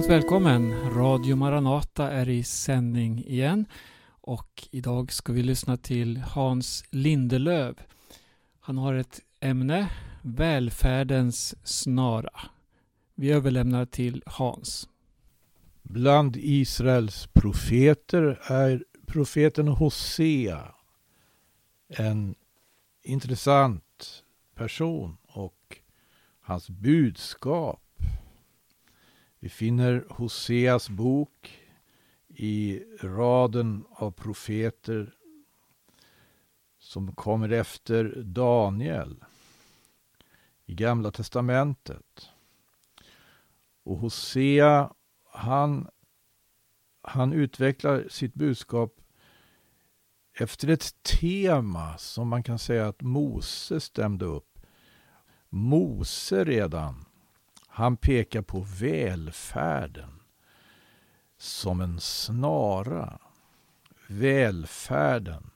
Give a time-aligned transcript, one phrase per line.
[0.00, 0.90] Varmt välkommen!
[0.90, 3.66] Radio Maranata är i sändning igen
[4.08, 7.80] och idag ska vi lyssna till Hans Lindelöv.
[8.60, 9.90] Han har ett ämne,
[10.22, 12.40] välfärdens snara.
[13.14, 14.88] Vi överlämnar till Hans.
[15.82, 20.74] Bland Israels profeter är profeten Hosea
[21.88, 22.34] en
[23.02, 24.24] intressant
[24.54, 25.78] person och
[26.40, 27.89] hans budskap.
[29.42, 31.60] Vi finner Hoseas bok
[32.28, 35.14] i raden av profeter
[36.78, 39.24] som kommer efter Daniel
[40.66, 42.30] i Gamla testamentet.
[43.82, 44.92] Och Hosea,
[45.32, 45.88] han,
[47.02, 49.00] han utvecklar sitt budskap
[50.32, 54.58] efter ett tema som man kan säga att Mose stämde upp.
[55.48, 57.04] Mose redan,
[57.72, 60.20] han pekar på välfärden
[61.36, 63.18] som en snara.
[64.08, 65.50] Välfärden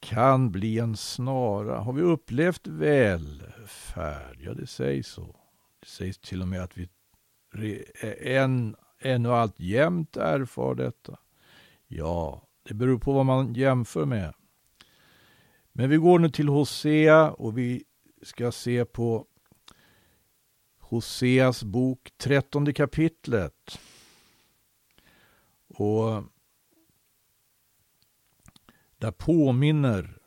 [0.00, 1.78] kan bli en snara.
[1.78, 4.38] Har vi upplevt välfärd?
[4.40, 5.36] Ja, det sägs så.
[5.80, 6.88] Det sägs till och med att vi
[8.20, 11.18] än, ännu allt jämt erfar detta.
[11.86, 14.34] Ja, det beror på vad man jämför med.
[15.72, 17.84] Men vi går nu till Hosea och vi
[18.22, 19.26] ska se på
[20.94, 23.78] Hoseas bok, trettonde kapitlet.
[25.68, 26.24] Och
[28.98, 30.18] där påminner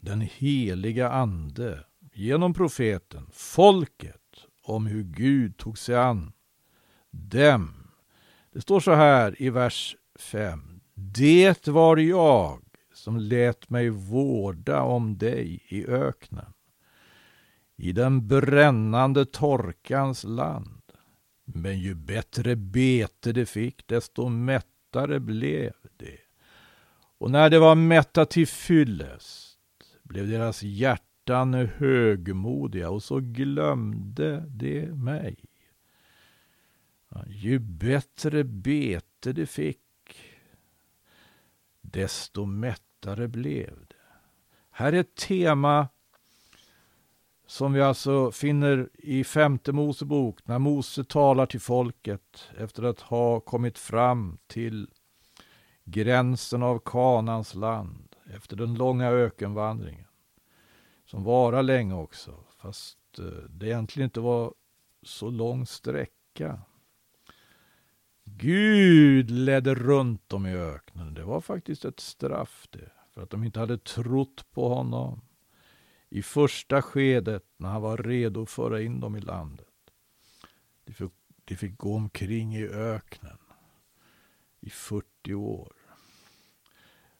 [0.00, 6.32] den heliga ande genom profeten folket om hur Gud tog sig an
[7.10, 7.90] dem.
[8.52, 10.80] Det står så här i vers 5.
[10.94, 12.62] Det var jag
[12.94, 16.52] som lät mig vårda om dig i öknen,
[17.78, 20.82] i den brännande torkans land.
[21.44, 26.18] Men ju bättre bete det fick, desto mättare blev det.
[27.18, 29.58] Och när det var mätta till fyllest
[30.02, 35.36] blev deras hjärtan högmodiga och så glömde de mig.
[37.26, 39.78] Ju bättre bete det fick,
[41.80, 43.94] desto mättare blev det.
[44.70, 45.88] Här är ett tema
[47.48, 53.40] som vi alltså finner i femte Mosebok när Mose talar till folket efter att ha
[53.40, 54.90] kommit fram till
[55.84, 60.06] gränsen av Kanans land efter den långa ökenvandringen.
[61.06, 64.54] Som varar länge också, fast eh, det egentligen inte var
[65.02, 66.60] så lång sträcka.
[68.24, 71.14] Gud ledde runt dem i öknen.
[71.14, 75.20] Det var faktiskt ett straff det, för att de inte hade trott på honom
[76.10, 79.66] i första skedet när han var redo att föra in dem i landet.
[80.84, 81.12] De fick,
[81.44, 83.38] de fick gå omkring i öknen
[84.60, 85.72] i 40 år.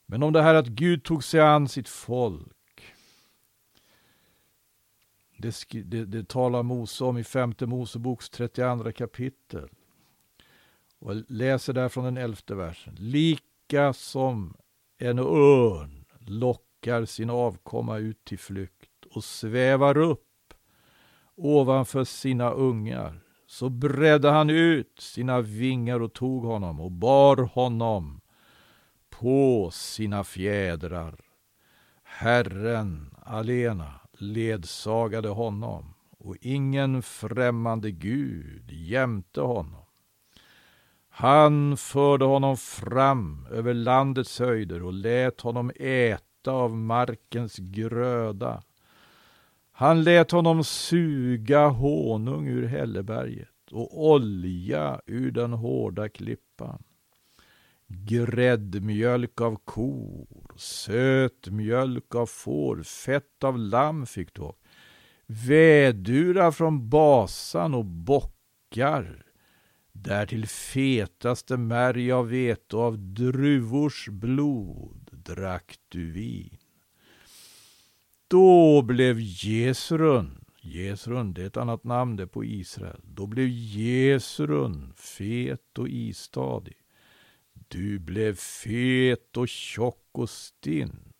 [0.06, 2.94] Men om det här att Gud tog sig an sitt folk.
[5.36, 9.68] Det, det, det talar Mose om i femte Moseboks 32 kapitel.
[10.98, 12.94] Och jag läser där från den elfte versen.
[12.98, 14.56] Lika som
[14.98, 16.67] en örn lockar
[17.06, 20.54] sin avkomma ut till flykt och svävar upp
[21.34, 28.20] ovanför sina ungar, så bredde han ut sina vingar och tog honom och bar honom
[29.10, 31.20] på sina fjädrar.
[32.02, 39.84] Herren alena ledsagade honom och ingen främmande gud jämte honom.
[41.08, 48.62] Han förde honom fram över landets höjder och lät honom äta av markens gröda.
[49.72, 56.82] Han lät honom suga honung ur hälleberget och olja ur den hårda klippan.
[57.86, 60.26] Gräddmjölk av kor,
[60.56, 64.52] sötmjölk av får, fett av lamm fick du.
[65.26, 69.24] Vädurar från Basan och bockar
[69.92, 74.97] Därtill fetaste märg av vete och av druvors blod
[75.28, 76.56] drack du vin.
[78.28, 84.92] Då blev Jesrun, Jesrun det är ett annat namn det på Israel, då blev Jesrun
[84.96, 86.76] fet och istadig.
[87.68, 91.12] Du blev fet och tjock och stinn.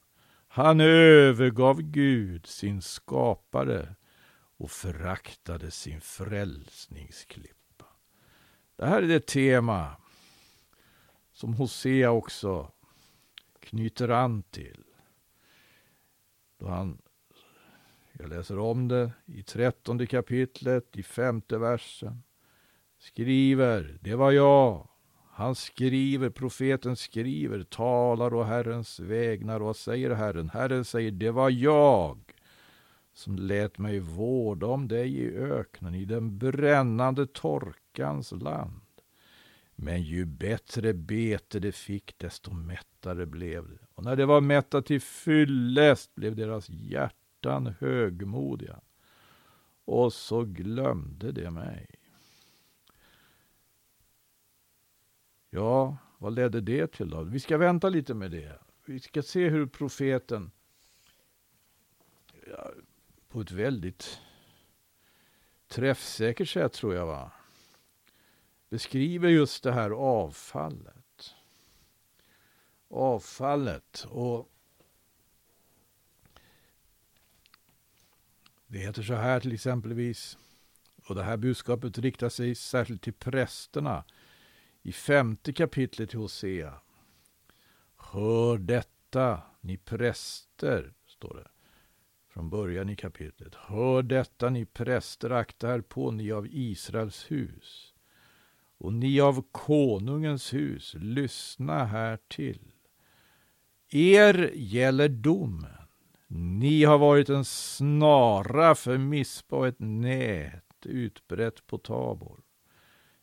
[0.49, 3.95] Han övergav Gud, sin skapare,
[4.59, 7.85] och föraktade sin frälsningsklippa.
[8.77, 9.97] Det här är det tema
[11.33, 12.73] som Hosea också
[13.61, 14.85] knyter an till.
[16.59, 16.99] Då han,
[18.13, 22.23] jag läser om det i trettonde kapitlet, i femte versen,
[22.99, 24.89] skriver, det var jag.
[25.31, 29.61] Han skriver, profeten skriver, talar å Herrens vägnar.
[29.61, 30.49] Och vad säger Herren?
[30.49, 32.35] Herren säger, det var jag
[33.13, 38.81] som lät mig vårda om dig i öknen, i den brännande torkans land.
[39.81, 43.79] Men ju bättre bete det fick, desto mättare blev det.
[43.95, 48.81] Och när det var mättat till fyllest blev deras hjärtan högmodiga.
[49.85, 51.87] Och så glömde de mig.
[55.51, 57.23] Ja, vad ledde det till då?
[57.23, 58.59] Vi ska vänta lite med det.
[58.85, 60.51] Vi ska se hur profeten
[62.47, 62.71] ja,
[63.29, 64.21] på ett väldigt
[65.69, 67.33] träffsäkert sätt tror jag va,
[68.69, 71.35] beskriver just det här avfallet.
[72.91, 74.51] Avfallet och
[78.67, 80.39] det heter så här till exempelvis,
[81.07, 84.05] och det här budskapet riktar sig särskilt till prästerna
[84.83, 86.81] i femte kapitlet i Hosea.
[87.97, 91.49] Hör detta, ni präster, står det
[92.29, 93.55] från början i kapitlet.
[93.55, 97.88] Hör detta, ni präster, akta er på, ni av Israels hus.
[98.79, 102.73] Och ni av konungens hus, lyssna här till.
[103.91, 105.71] Er gäller domen.
[106.31, 112.41] Ni har varit en snara för Mispa och ett nät utbrett på Tabor.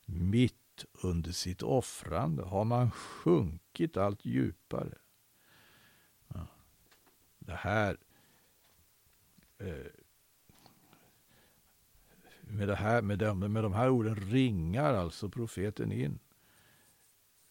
[0.06, 4.94] Mitt under sitt offrande har man sjunkit allt djupare.
[7.38, 7.96] Det här,
[9.58, 10.05] eh,
[12.46, 16.18] med, det här med, de, med de här orden ringar alltså profeten in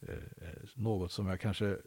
[0.02, 1.78] eh, eh, något som jag kanske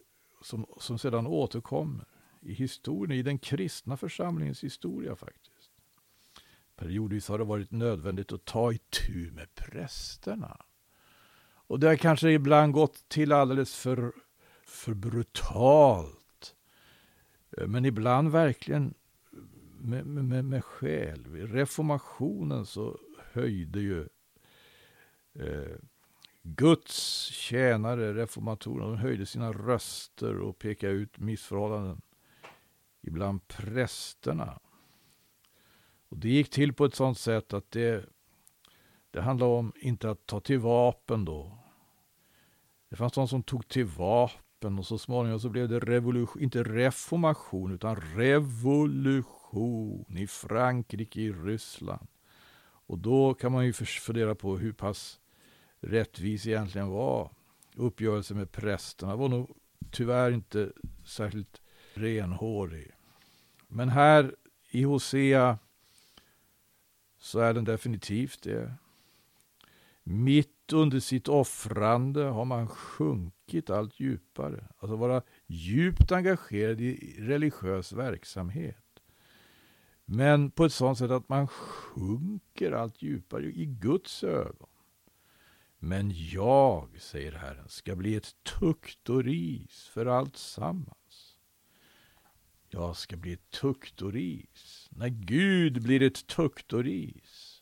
[0.42, 2.04] som, som sedan återkommer
[2.40, 5.70] i historien, i den kristna församlingens historia faktiskt.
[6.76, 10.64] Periodvis har det varit nödvändigt att ta itu med prästerna.
[11.68, 14.12] Och det har kanske ibland gått till alldeles för,
[14.66, 16.54] för brutalt.
[17.56, 18.94] Eh, men ibland verkligen
[19.78, 21.28] med, med, med själ.
[21.28, 22.98] Vid reformationen så
[23.32, 24.08] höjde ju
[25.34, 25.76] eh,
[26.42, 32.00] Guds tjänare, reformatorerna, de höjde sina röster och pekade ut missförhållanden.
[33.02, 34.58] Ibland prästerna.
[36.08, 38.04] Och det gick till på ett sådant sätt att det
[39.10, 41.58] det handlade om inte att ta till vapen då.
[42.90, 46.62] Det fanns de som tog till vapen och så småningom så blev det revolution, inte
[46.62, 49.37] reformation utan revolution
[50.08, 52.06] i Frankrike, i Ryssland.
[52.60, 55.20] Och då kan man ju fundera på hur pass
[55.80, 57.30] rättvis egentligen var
[57.74, 59.16] uppgörelsen med prästerna.
[59.16, 59.56] var nog
[59.90, 60.72] tyvärr inte
[61.04, 61.60] särskilt
[61.94, 62.90] renhårig.
[63.68, 64.36] Men här
[64.70, 65.58] i Hosea
[67.18, 68.74] så är den definitivt det.
[70.02, 74.64] Mitt under sitt offrande har man sjunkit allt djupare.
[74.78, 78.87] Alltså vara djupt engagerad i religiös verksamhet.
[80.10, 84.68] Men på ett sådant sätt att man sjunker allt djupare i Guds ögon.
[85.78, 91.38] Men jag, säger Herren, ska bli ett tukt och ris för allt sammans.
[92.68, 94.88] Jag ska bli ett tukt och ris.
[94.90, 97.58] När Gud blir ett tukt och ris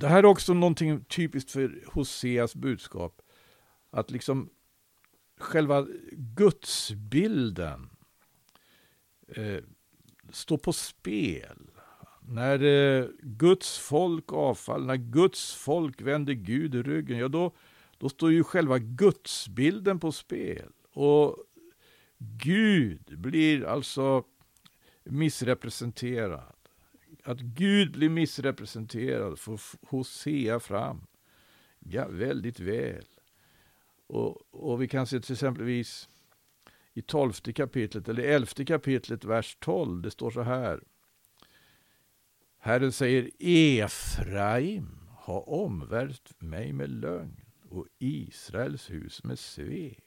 [0.00, 3.22] det här är också någonting typiskt för Hoseas budskap.
[3.90, 4.50] Att liksom
[5.38, 7.90] själva gudsbilden
[9.28, 9.60] eh,
[10.32, 11.70] står på spel.
[12.28, 17.52] När eh, Guds folk avfaller, när Guds folk vänder Gud i ryggen, ja då,
[17.98, 20.72] då står ju själva gudsbilden på spel.
[20.92, 21.36] Och
[22.18, 24.24] Gud blir alltså
[25.04, 26.54] missrepresenterad
[27.24, 31.06] att Gud blir missrepresenterad får Hosea fram
[31.78, 33.04] ja, väldigt väl.
[34.06, 36.08] Och, och vi kan se till exempelvis
[37.00, 40.02] i tolfte kapitlet, eller elfte kapitlet, vers 12.
[40.02, 40.80] Det står så här.
[42.58, 50.04] Herren säger Efraim har omvärvt mig med lögn och Israels hus med svek.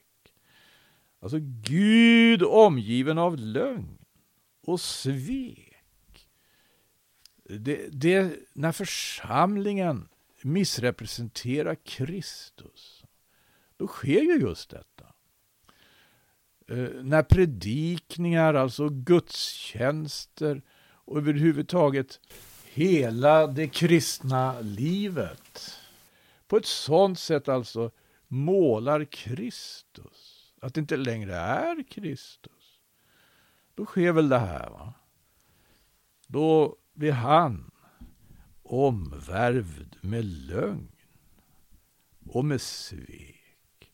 [1.19, 3.97] Alltså Gud omgiven av lögn
[4.61, 5.73] och svek
[7.43, 10.09] det, det, när församlingen
[10.41, 13.05] missrepresenterar Kristus,
[13.77, 15.12] då sker ju just detta.
[16.67, 20.61] Eh, när predikningar, alltså gudstjänster
[21.05, 22.19] och överhuvudtaget
[22.65, 25.79] hela det kristna livet
[26.47, 27.91] på ett sådant sätt alltså
[28.27, 32.79] målar Kristus, att det inte längre är Kristus,
[33.75, 34.69] då sker väl det här.
[34.69, 34.93] va?
[36.27, 37.71] Då blir han
[38.63, 40.91] omvärvd med lögn
[42.29, 43.91] och med svek.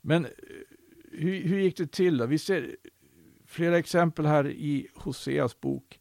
[0.00, 0.30] Men eh,
[1.16, 2.18] hur, hur gick det till?
[2.18, 2.26] Då?
[2.26, 2.76] Vi ser
[3.46, 6.00] flera exempel här i Hoseas bok.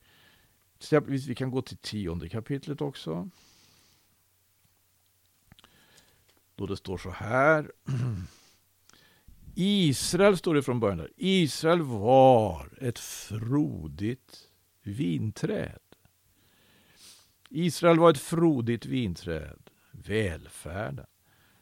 [0.77, 3.29] Exempelvis, vi kan gå till tionde kapitlet också.
[6.55, 7.71] Då det står så här.
[9.55, 11.11] Israel står det från början där.
[11.17, 14.49] Israel var ett frodigt
[14.83, 15.79] vinträd.
[17.49, 21.05] Israel var ett frodigt vinträd, välfärden,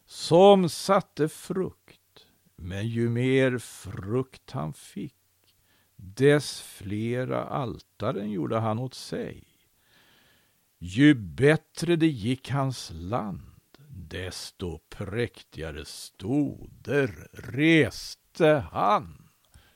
[0.05, 2.02] som satte frukt.
[2.65, 5.15] Men ju mer frukt han fick,
[5.95, 9.43] dess flera altaren gjorde han åt sig.
[10.79, 13.41] Ju bättre det gick hans land,
[13.87, 19.29] desto präktigare stoder reste han.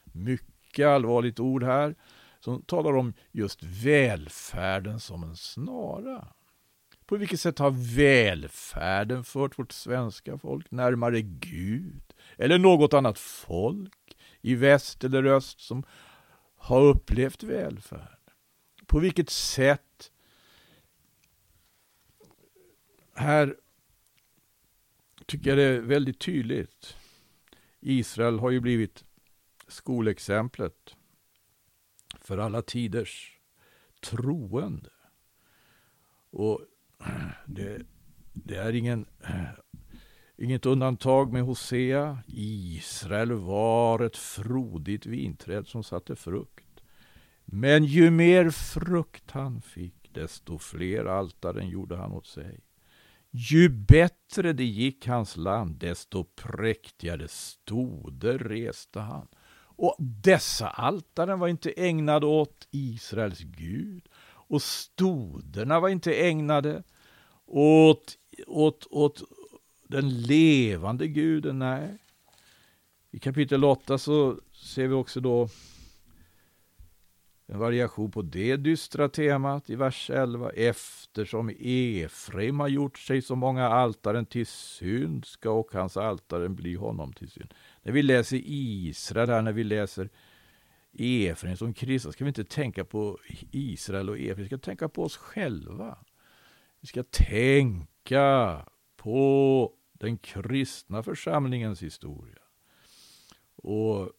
[0.03, 1.96] Mycket allvarligt ord här
[2.39, 6.27] som talar om just välfärden som en snara.
[7.06, 12.07] På vilket sätt har välfärden fört vårt svenska folk närmare Gud
[12.38, 15.84] eller något annat folk i väst eller öst som
[16.56, 18.17] har upplevt välfärd?
[18.86, 20.12] På vilket sätt
[23.13, 23.56] här
[25.25, 26.98] tycker jag det är väldigt tydligt.
[27.79, 29.06] Israel har ju blivit
[29.67, 30.96] skolexemplet
[32.22, 33.39] för alla tiders
[34.01, 34.89] troende.
[36.29, 36.62] Och
[37.46, 37.86] det,
[38.34, 39.06] det är ingen,
[40.38, 42.17] inget undantag med Hosea.
[42.27, 46.82] Israel var ett frodigt vinträd som satte frukt.
[47.46, 52.60] Men ju mer frukt han fick, desto fler altaren gjorde han åt sig.
[53.32, 59.27] Ju bättre det gick hans land, desto präktigare stoder reste han.
[59.79, 64.10] Och dessa altaren var inte ägnade åt Israels Gud.
[64.50, 66.84] Och stoderna var inte ägnade
[67.46, 68.17] åt,
[68.48, 69.24] åt, åt
[69.88, 71.60] den levande guden.
[71.60, 71.98] Nej.
[73.12, 75.50] I kapitel 8 så ser vi också då
[77.46, 80.50] en variation på det dystra temat i vers 11.
[80.50, 86.75] Eftersom Efraim har gjort sig så många altaren till synd ska och hans altaren bli
[86.75, 87.53] honom till synd.
[87.82, 90.10] När vi läser Israel här, när vi läser
[91.00, 93.20] Efraim som kristna, ska vi inte tänka på
[93.51, 95.98] Israel och Efraim, vi ska tänka på oss själva.
[96.82, 98.65] Vi ska tänka
[98.98, 102.42] på den kristna församlingens historia.
[103.56, 104.12] Och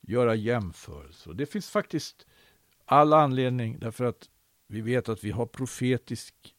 [0.00, 1.32] göra jämförelser.
[1.32, 2.26] Det finns faktiskt
[2.84, 4.30] all anledning därför att
[4.66, 6.54] vi vet att vi har profetisk,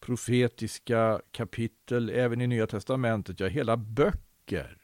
[0.00, 4.78] profetiska kapitel även i Nya Testamentet, ja hela böcker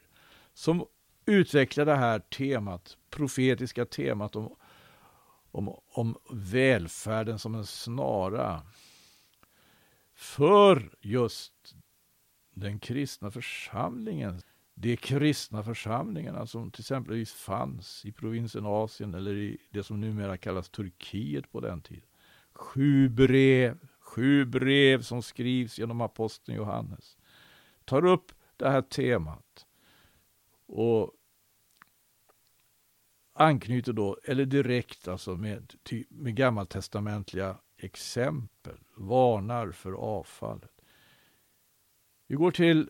[0.53, 0.85] som
[1.25, 4.55] utvecklar det här temat, profetiska temat om,
[5.51, 8.61] om, om välfärden som en snara
[10.15, 11.75] för just
[12.53, 14.41] den kristna församlingen
[14.75, 20.37] de kristna församlingarna som till exempel fanns i provinsen Asien eller i det som numera
[20.37, 22.09] kallas Turkiet på den tiden.
[22.53, 27.17] Sju brev, sju brev som skrivs genom aposteln Johannes
[27.85, 29.65] tar upp det här temat
[30.65, 31.11] och
[33.33, 35.73] anknyter då, eller direkt alltså med,
[36.09, 40.72] med gammaltestamentliga exempel, varnar för avfallet.
[42.27, 42.89] Vi går till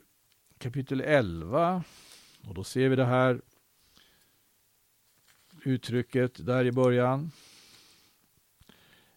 [0.57, 1.83] kapitel 11.
[2.47, 3.41] Och då ser vi det här
[5.65, 7.31] uttrycket där i början.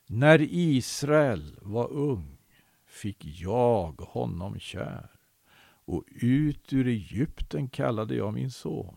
[0.07, 2.39] När Israel var ung
[2.87, 5.11] fick jag honom kär
[5.85, 8.97] och ut ur Egypten kallade jag min son.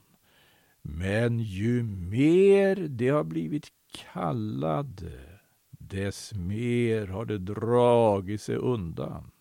[0.81, 3.67] Men ju mer de har blivit
[4.13, 9.31] kallade, dess mer har det dragit sig undan.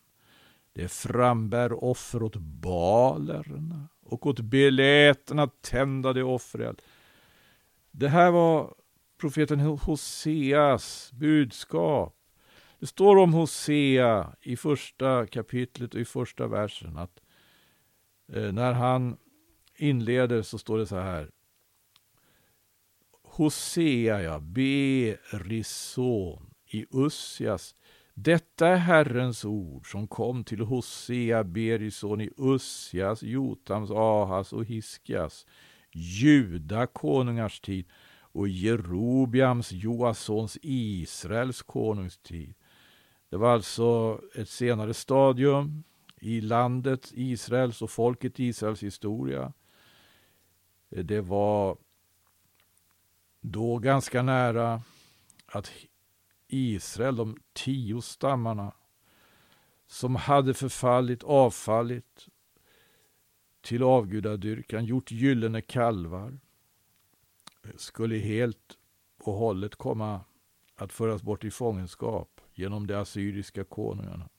[0.73, 6.81] Det frambär offer åt balerna och åt beläterna tända det offret.
[7.91, 8.73] Det här var
[9.17, 12.15] profeten Hoseas budskap.
[12.79, 17.21] Det står om Hosea i första kapitlet och i första versen att
[18.33, 19.17] eh, när han
[19.75, 21.31] inleder så står det så här.
[23.23, 25.73] Hosea, ja, Berison
[26.65, 27.75] i Ussias
[28.23, 35.45] detta är Herrens ord som kom till Hosea, Berison i Ussias, Jotams, Ahas och Hiskias,
[35.91, 37.85] Juda konungars tid
[38.31, 42.53] och Jerobiams, Joasons, Israels konungstid.
[43.29, 45.83] Det var alltså ett senare stadium
[46.21, 49.53] i landet Israels och folket Israels historia.
[50.89, 51.77] Det var
[53.41, 54.81] då ganska nära
[55.45, 55.71] att
[56.49, 58.71] Israel, de tio stammarna,
[59.87, 62.27] som hade förfallit, avfallit
[63.61, 66.39] till avgudadyrkan, gjort gyllene kalvar,
[67.75, 68.77] skulle helt
[69.17, 70.21] och hållet komma
[70.75, 74.29] att föras bort i fångenskap genom de assyriska konungarna.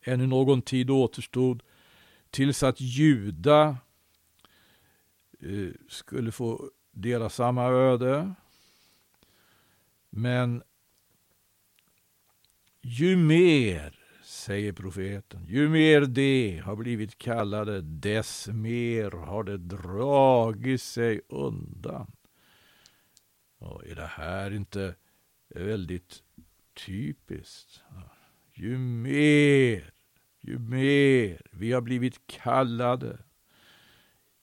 [0.00, 1.62] Ännu någon tid återstod
[2.30, 3.76] tills att Juda
[5.40, 8.34] eh, skulle få dela samma öde.
[10.10, 10.62] Men
[12.88, 20.82] ju mer, säger profeten, ju mer de har blivit kallade, dess mer har det dragit
[20.82, 22.12] sig undan.
[23.58, 24.94] Och är det här inte
[25.54, 26.22] väldigt
[26.86, 27.80] typiskt?
[28.54, 29.92] Ju mer,
[30.40, 33.18] ju mer vi har blivit kallade,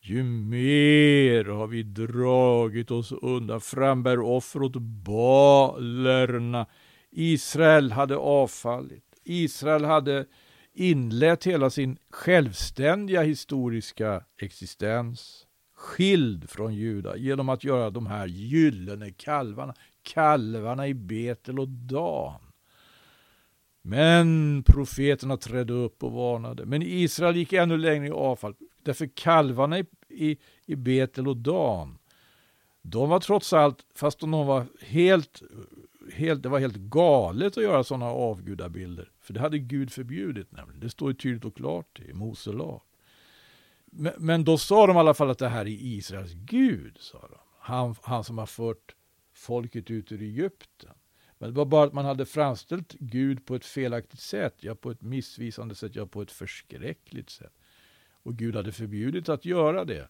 [0.01, 4.75] ju mer har vi dragit oss undan, frambär offer åt
[5.05, 6.65] balerna.
[7.17, 9.03] Israel hade avfallit.
[9.23, 10.25] Israel hade
[10.73, 19.11] inlett hela sin självständiga historiska existens skild från Juda genom att göra de här gyllene
[19.11, 22.41] kalvarna, kalvarna i Betel och Dan.
[23.81, 26.65] Men profeterna trädde upp och varnade.
[26.65, 28.55] Men Israel gick ännu längre i avfall.
[28.83, 31.97] Därför kalvarna i, i, i Betel och Dan,
[32.81, 35.41] de var trots allt, fast de var helt,
[36.13, 39.11] helt, det var helt galet att göra sådana avgudabilder.
[39.21, 40.79] För det hade Gud förbjudit nämligen.
[40.79, 42.81] Det står ju tydligt och klart i Mose lag.
[43.85, 47.19] Men, men, då sa de i alla fall att det här är Israels Gud, sa
[47.21, 47.37] de.
[47.59, 48.95] Han, han som har fört
[49.33, 50.93] folket ut ur Egypten.
[51.37, 54.91] Men det var bara att man hade framställt Gud på ett felaktigt sätt, ja på
[54.91, 57.53] ett missvisande sätt, ja på ett förskräckligt sätt.
[58.23, 60.09] Och Gud hade förbjudit att göra det.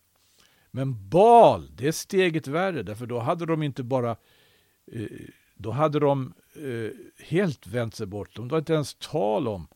[0.72, 4.16] Men Bal, det är steget värre, därför då hade de inte bara
[4.92, 5.08] eh,
[5.56, 8.36] då hade de eh, helt vänt sig bort.
[8.36, 9.68] De var inte ens tal om,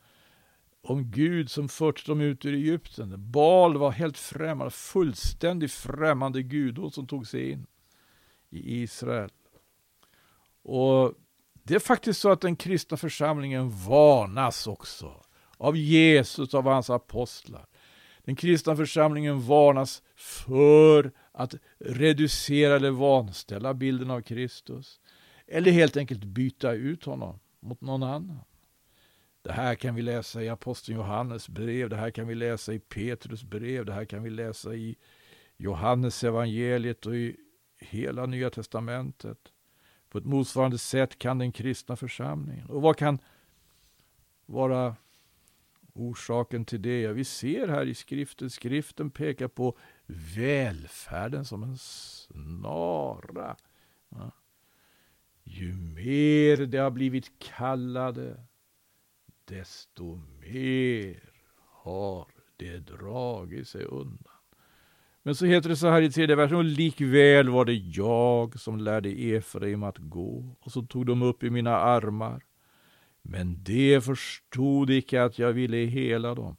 [0.81, 3.31] om Gud som fört dem ut ur Egypten.
[3.31, 7.65] Bal var helt främmande, fullständigt främmande gudor som tog sig in
[8.50, 9.29] i Israel.
[10.63, 11.13] Och
[11.53, 15.24] det är faktiskt så att den kristna församlingen varnas också
[15.57, 17.65] av Jesus, av hans apostlar.
[18.24, 25.00] Den kristna församlingen varnas för att reducera eller vanställa bilden av Kristus.
[25.51, 28.40] Eller helt enkelt byta ut honom mot någon annan.
[29.42, 32.79] Det här kan vi läsa i aposteln Johannes brev, det här kan vi läsa i
[32.79, 34.96] Petrus brev, det här kan vi läsa i
[35.57, 37.38] Johannes evangeliet och i
[37.77, 39.38] hela Nya Testamentet.
[40.09, 42.70] På ett motsvarande sätt kan den kristna församlingen.
[42.70, 43.20] Och vad kan
[44.46, 44.96] vara
[45.94, 47.01] orsaken till det?
[47.01, 49.77] Ja, vi ser här i skriften, skriften pekar på
[50.35, 53.55] välfärden som en snara.
[54.09, 54.31] Ja.
[55.51, 58.40] Ju mer det har blivit kallade,
[59.46, 61.31] desto mer
[61.83, 64.33] har det dragit sig undan.
[65.24, 68.79] Men så heter det så här i tredje versen, och likväl var det jag som
[68.79, 72.44] lärde Efraim att gå, och så tog de upp i mina armar.
[73.22, 76.57] Men det förstod icke att jag ville hela dem.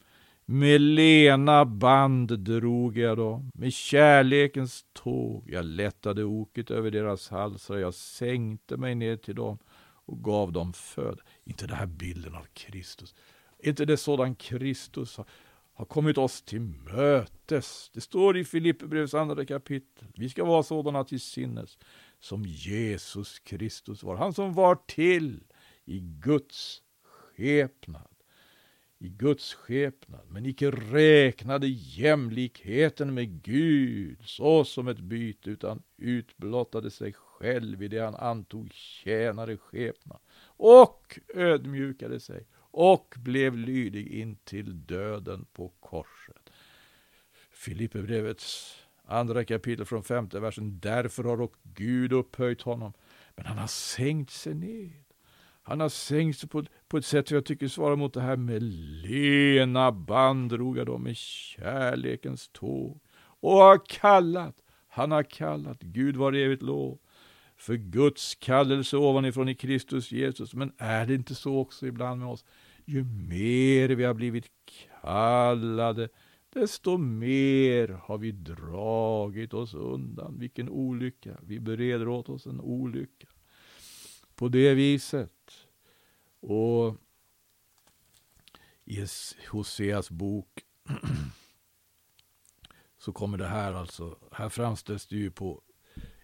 [0.52, 5.50] Med lena band drog jag dem, med kärlekens tåg.
[5.50, 9.58] Jag lättade oket över deras halsar, jag sänkte mig ner till dem
[10.06, 11.20] och gav dem föd.
[11.44, 13.14] Inte den här bilden av Kristus.
[13.58, 15.26] Inte det sådan Kristus har,
[15.72, 17.90] har kommit oss till mötes.
[17.94, 20.08] Det står i Filipperbrevets andra kapitel.
[20.14, 21.78] Vi ska vara sådana till sinnes
[22.20, 24.16] som Jesus Kristus var.
[24.16, 25.40] Han som var till
[25.84, 26.82] i Guds
[27.36, 28.09] skepnad
[29.02, 36.90] i Guds skepnad, men icke räknade jämlikheten med Gud så som ett byte, utan utblottade
[36.90, 44.36] sig själv i det han antog tjänare skepnad och ödmjukade sig och blev lydig in
[44.36, 46.50] till döden på korset.
[47.50, 50.80] Filipperbrevets andra kapitel från femte versen.
[50.80, 52.92] Därför har dock Gud upphöjt honom,
[53.36, 55.09] men han har sänkt sig ned
[55.70, 58.36] han har sänkt sig på, på ett sätt som jag tycker svarar mot det här
[58.36, 58.62] med
[59.02, 63.00] lena band drog jag dem med kärlekens tåg.
[63.16, 64.56] Och har kallat,
[64.88, 66.98] han har kallat, Gud var evigt lov,
[67.56, 70.54] för Guds kallelse ovanifrån i Kristus Jesus.
[70.54, 72.44] Men är det inte så också ibland med oss?
[72.84, 74.46] Ju mer vi har blivit
[75.02, 76.08] kallade,
[76.52, 80.38] desto mer har vi dragit oss undan.
[80.38, 81.38] Vilken olycka!
[81.42, 83.26] Vi bereder åt oss en olycka
[84.40, 85.68] på det viset.
[86.40, 86.96] Och
[88.84, 89.06] i
[89.50, 90.64] Hoseas bok
[92.98, 95.62] så kommer det här alltså, här framställs det ju på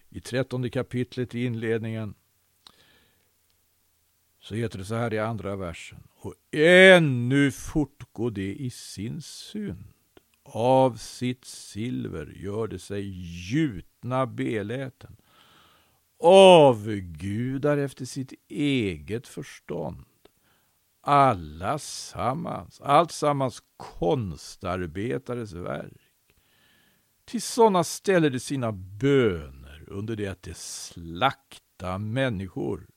[0.09, 2.15] i trettonde kapitlet i inledningen
[4.39, 6.03] så heter det så här i andra versen.
[6.09, 9.83] Och ännu fortgår det i sin synd.
[10.43, 13.03] Av sitt silver gör det sig
[13.51, 15.17] gjutna beläten.
[16.19, 20.05] Avgudar efter sitt eget förstånd.
[21.01, 26.01] Alla sammans, allt sammans konstarbetares verk.
[27.25, 32.87] Till sådana ställer de sina böner under det att de slakta människor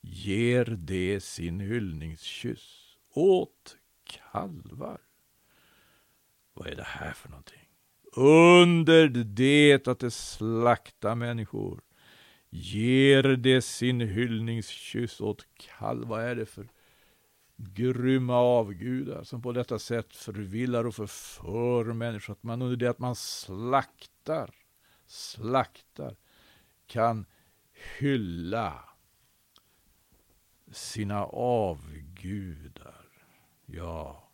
[0.00, 5.00] ger de sin hyllningskyss åt kalvar.
[6.54, 7.68] Vad är det här för någonting?
[8.16, 11.80] Under det att de slakta människor
[12.50, 16.04] ger det sin hyllningskyss åt Kall?
[16.04, 16.68] Vad är det för
[17.58, 22.32] grymma avgudar som på detta sätt förvillar och förför människor.
[22.32, 24.54] Att man under det att man slaktar,
[25.06, 26.16] slaktar,
[26.86, 27.26] kan
[27.98, 28.84] hylla
[30.72, 33.08] sina avgudar.
[33.66, 34.30] Ja,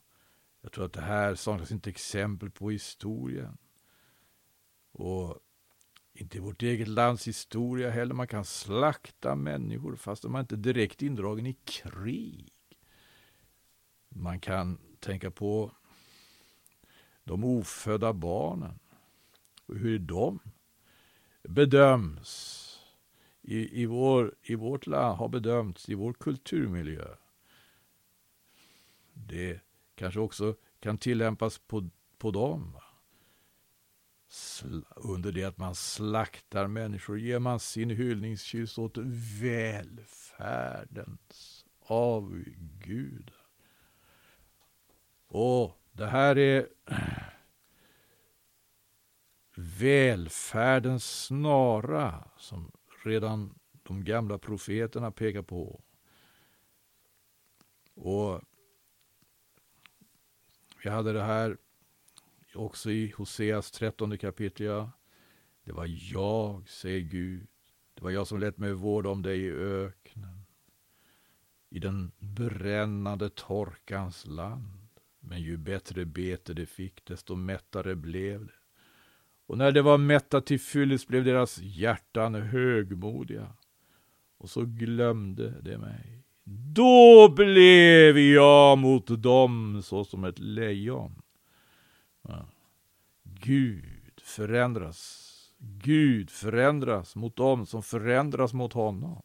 [0.60, 3.58] jag tror att det här saknas inte exempel på historien.
[4.92, 5.38] Och
[6.14, 8.14] inte i vårt eget lands historia heller.
[8.14, 12.48] Man kan slakta människor fast man inte är direkt indragen i krig.
[14.08, 15.72] Man kan tänka på
[17.24, 18.78] de ofödda barnen
[19.66, 20.38] och hur de
[21.42, 22.60] bedöms
[23.42, 27.08] i, i, vår, i vårt land, har bedömts i vår kulturmiljö.
[29.12, 29.60] Det
[29.94, 32.76] kanske också kan tillämpas på, på dem.
[34.96, 38.96] Under det att man slaktar människor ger man sin hyllningskyss åt
[39.40, 40.84] välfärdens
[41.80, 43.46] avgudar.
[45.26, 46.68] Och det här är
[49.56, 52.72] välfärdens snara som
[53.04, 55.80] redan de gamla profeterna pekar på.
[57.94, 58.40] Och
[60.82, 61.56] vi hade det här
[62.56, 64.66] också i Hoseas trettonde kapitel.
[64.66, 64.90] Ja.
[65.64, 67.46] Det var jag, säger Gud.
[67.94, 70.44] Det var jag som lät mig vårda om dig i öknen.
[71.70, 74.88] I den brännande torkans land.
[75.20, 78.52] Men ju bättre bete de fick, desto mättare blev det.
[79.46, 83.52] Och när det var mätta till fyllest blev deras hjärtan högmodiga.
[84.38, 86.24] Och så glömde de mig.
[86.74, 91.22] Då blev jag mot dem såsom ett lejon.
[92.28, 92.46] Ja.
[93.24, 95.30] Gud förändras.
[95.58, 99.22] Gud förändras mot dem som förändras mot honom.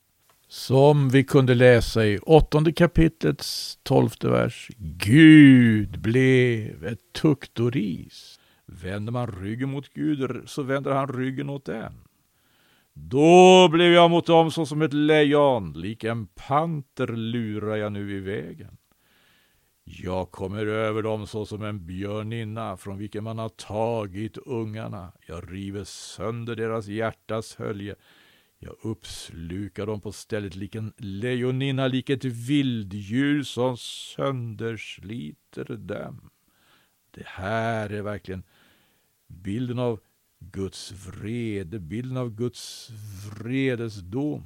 [0.48, 4.72] Som vi kunde läsa i åttonde kapitlets tolfte vers.
[4.78, 8.40] Gud blev ett tukt och ris.
[8.66, 11.94] Vänder man ryggen mot Gud så vänder han ryggen åt den.
[12.94, 18.20] Då blev jag mot dem såsom ett lejon, lik en panter lurar jag nu i
[18.20, 18.78] vägen.
[19.92, 25.12] Jag kommer över dem såsom en björninna från vilken man har tagit ungarna.
[25.28, 27.96] Jag river sönder deras hjärtas hölje.
[28.60, 36.30] Jag uppslukar dem på stället lik en lejoninna, lik ett vilddjur som söndersliter dem.
[37.12, 38.44] Det här är verkligen
[39.28, 40.00] bilden av
[40.40, 42.90] Guds vrede, bilden av Guds
[43.30, 44.44] vredesdom.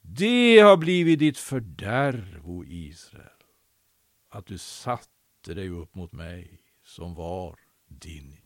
[0.00, 3.37] Det har blivit ditt fördärv, o Israel,
[4.28, 8.36] att du satte dig upp mot mig som var din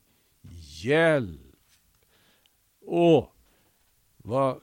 [0.83, 1.57] hjälp.
[2.81, 3.29] Åh,
[4.16, 4.62] vad,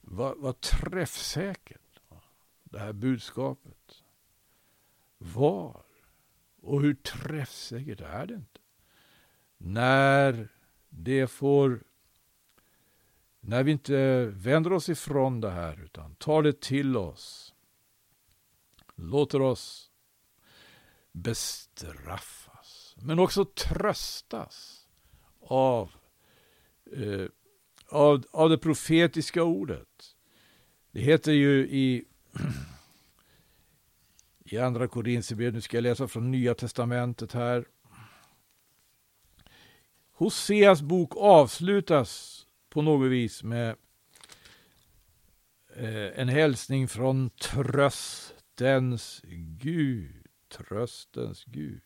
[0.00, 1.80] vad, vad träffsäkert
[2.64, 4.04] det här budskapet
[5.18, 5.82] var.
[6.62, 8.60] Och hur träffsäkert är det inte?
[9.58, 10.48] När
[10.88, 11.84] det får
[13.40, 17.45] när vi inte vänder oss ifrån det här utan tar det till oss,
[18.96, 19.90] låter oss
[21.12, 24.86] bestraffas, men också tröstas
[25.40, 25.90] av,
[26.92, 27.26] eh,
[27.88, 30.16] av, av det profetiska ordet.
[30.90, 32.04] Det heter ju i
[34.44, 35.54] i Andra Korinthierbrevet.
[35.54, 37.64] Nu ska jag läsa från Nya Testamentet här.
[40.12, 43.76] Hoseas bok avslutas på något vis med
[45.76, 47.30] eh, en hälsning från
[48.56, 49.22] tröstens
[49.58, 50.26] Gud.
[50.48, 51.80] Tröstens Gud.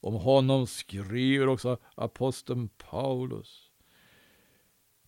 [0.00, 3.70] Om honom skriver också aposteln Paulus.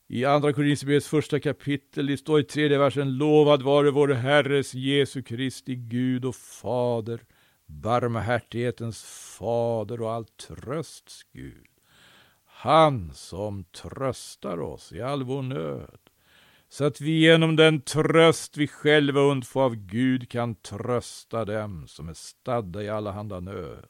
[0.07, 5.23] I Andra Korinthierbrevets första kapitel, det står i tredje versen, Lovad vare vår Herres Jesu
[5.23, 7.21] Kristi Gud och Fader,
[7.67, 9.03] barmhärtighetens
[9.39, 11.67] Fader och all trösts Gud.
[12.45, 16.08] Han som tröstar oss i all vår nöd,
[16.69, 22.09] så att vi genom den tröst vi själva undfår av Gud kan trösta dem som
[22.09, 23.87] är stadda i allehanda nöd.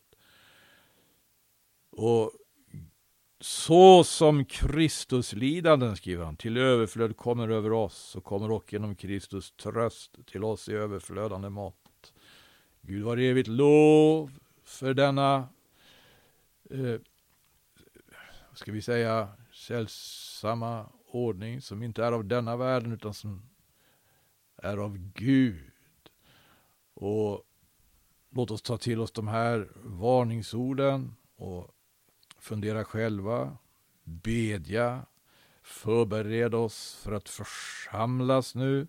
[1.90, 2.32] Och
[3.40, 8.96] så som Kristus lidanden, skriver han, till överflöd kommer över oss, så kommer också genom
[8.96, 12.12] Kristus tröst till oss i överflödande mått.
[12.80, 15.48] Gud var evigt lov för denna,
[16.70, 17.00] eh,
[18.54, 23.42] ska vi säga, sällsamma ordning som inte är av denna världen utan som
[24.56, 25.72] är av Gud.
[26.94, 27.42] Och
[28.30, 31.70] låt oss ta till oss de här varningsorden och
[32.38, 33.56] fundera själva,
[34.04, 35.06] bedja,
[35.62, 38.86] förbereda oss för att församlas nu.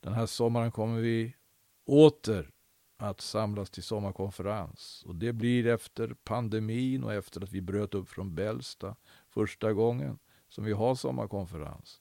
[0.00, 1.36] Den här sommaren kommer vi
[1.84, 2.50] åter
[2.96, 5.04] att samlas till sommarkonferens.
[5.06, 8.96] Och det blir efter pandemin och efter att vi bröt upp från Bällsta
[9.28, 10.18] första gången
[10.52, 12.00] som vi har sommarkonferens.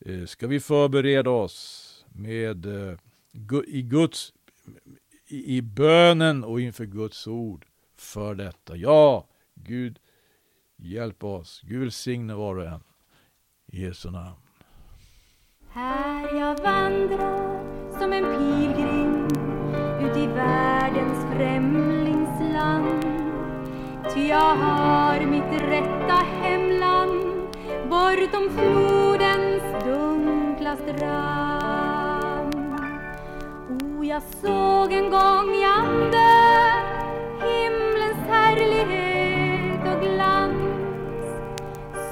[0.00, 2.98] Eh, ska vi förbereda oss med eh,
[3.66, 4.32] i Guds
[5.28, 8.76] i, bönen och inför Guds ord för detta.
[8.76, 9.98] Ja, Gud
[10.76, 11.62] hjälp oss.
[11.64, 12.82] Gud välsigne var och en.
[13.66, 14.36] I Jesu namn.
[15.70, 17.60] Här jag vandrar
[17.98, 19.26] som en pilgrim
[20.00, 23.02] ut i världens främlingsland.
[24.14, 25.95] Ty jag har mitt rätta
[28.16, 32.54] bortom flodens dunkla strand.
[33.68, 36.28] O, jag såg en gång i ande
[37.40, 41.26] himlens härlighet och glans.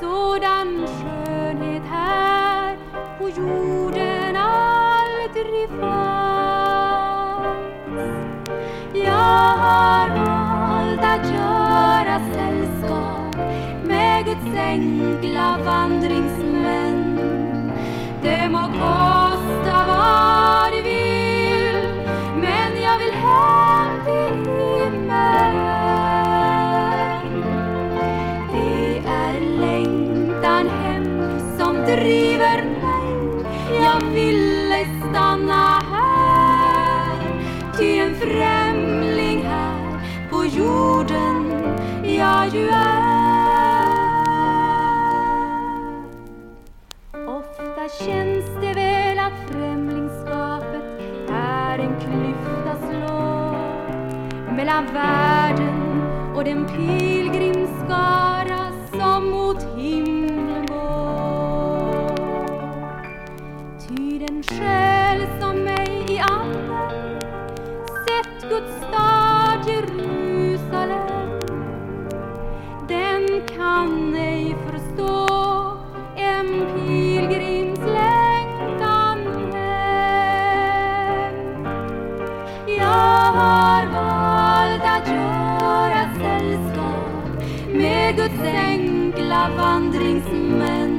[0.00, 2.78] Sådan skönhet här
[3.18, 6.74] på jorden aldrig fanns.
[8.94, 11.43] Jag har valt att
[14.58, 17.20] enkla vandringsmän.
[18.22, 21.88] Det må kosta vad det vill,
[22.40, 25.56] men jag vill hem till himmelen.
[28.52, 33.44] Det är längtan hem som driver mig.
[33.82, 37.18] Jag ville stanna här,
[37.78, 41.52] ty en främling här på jorden
[42.02, 43.03] jag ju är.
[47.98, 50.84] Känns det väl att främlingskapet
[51.30, 56.02] är en klyfta slår mellan världen
[56.36, 58.23] och den pilgrimskap
[87.74, 90.98] med Guds enkla vandringsmän.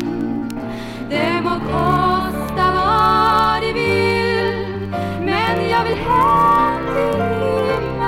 [1.10, 4.88] Det må kosta vad det vill,
[5.20, 8.06] men jag vill hem till himmelen.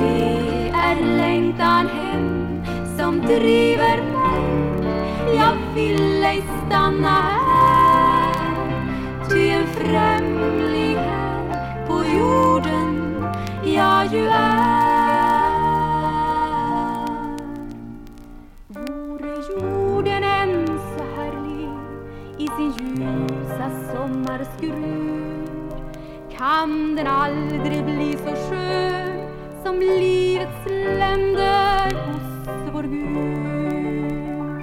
[0.00, 2.62] Det är längtan hem
[2.98, 4.42] som driver mig.
[5.36, 8.34] Jag vill ej stanna här,
[9.30, 13.24] ty en främling här på jorden
[13.64, 14.77] jag ju är.
[26.38, 29.28] Kan den aldrig bli så skön
[29.64, 30.66] som livets
[30.98, 34.62] länder hos vår Gud.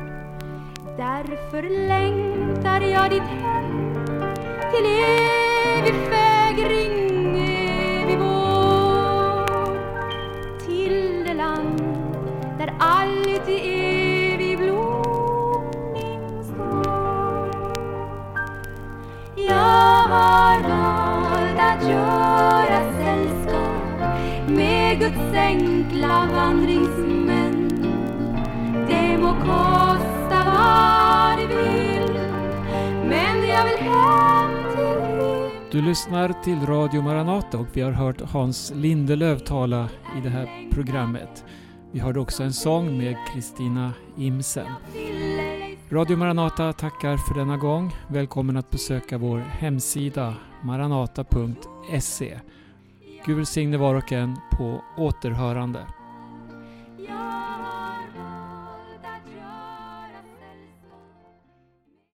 [0.97, 3.93] Därför längtar jag dit hem
[4.71, 5.34] till er
[35.75, 40.69] Du lyssnar till Radio Maranata och vi har hört Hans Lindelöv tala i det här
[40.71, 41.45] programmet.
[41.91, 44.67] Vi hörde också en sång med Kristina Imsen.
[45.89, 47.91] Radio Maranata tackar för denna gång.
[48.07, 50.33] Välkommen att besöka vår hemsida
[50.63, 52.39] maranata.se.
[53.25, 55.79] Gud välsigne var och en på återhörande.